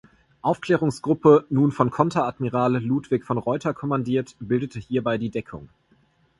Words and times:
Aufklärungsgruppe, 0.41 1.45
nun 1.51 1.71
von 1.71 1.91
Konteradmiral 1.91 2.83
Ludwig 2.83 3.23
von 3.23 3.37
Reuter 3.37 3.75
kommandiert, 3.75 4.35
bildete 4.39 4.79
hierbei 4.79 5.19
die 5.19 5.29
Deckung. 5.29 5.69